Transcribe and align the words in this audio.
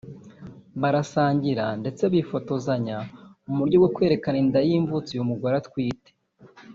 barasangira 0.81 1.65
ndetse 1.81 2.03
bifotozanya 2.13 2.97
mu 3.47 3.53
buryo 3.59 3.77
bwo 3.81 3.89
kwerekana 3.95 4.37
inda 4.43 4.59
y’imvutsi 4.67 5.09
uyu 5.11 5.29
mugore 5.31 5.55
atwite 5.61 6.11